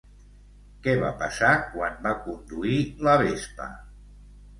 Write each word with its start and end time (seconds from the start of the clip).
Què 0.85 0.95
va 1.01 1.09
passar 1.19 1.51
quan 1.73 1.99
va 2.05 2.13
conduir 2.23 2.79
la 3.09 3.15
Vespa? 3.23 3.69